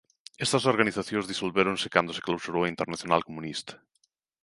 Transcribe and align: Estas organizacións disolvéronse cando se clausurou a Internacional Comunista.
Estas 0.45 0.63
organizacións 0.73 1.29
disolvéronse 1.31 1.91
cando 1.95 2.15
se 2.15 2.25
clausurou 2.27 2.61
a 2.63 2.71
Internacional 2.73 3.21
Comunista. 3.27 3.73